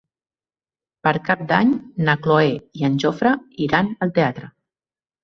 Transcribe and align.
Per 1.07 1.11
Cap 1.27 1.43
d'Any 1.51 1.73
na 2.07 2.15
Cloè 2.23 2.47
i 2.79 2.87
en 2.89 2.97
Jofre 3.05 3.35
iran 3.67 3.93
al 4.07 4.15
teatre. 4.17 4.49